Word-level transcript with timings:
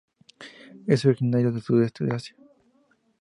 Es 0.87 1.05
originario 1.05 1.51
del 1.51 1.61
sudeste 1.61 2.05
de 2.05 2.15
Asia. 2.15 2.35